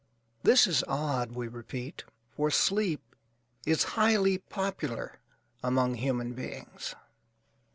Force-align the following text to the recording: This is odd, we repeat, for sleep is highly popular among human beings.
This 0.41 0.65
is 0.65 0.83
odd, 0.87 1.33
we 1.33 1.47
repeat, 1.47 2.05
for 2.35 2.49
sleep 2.49 3.15
is 3.67 3.83
highly 3.93 4.39
popular 4.39 5.19
among 5.61 5.93
human 5.93 6.33
beings. 6.33 6.95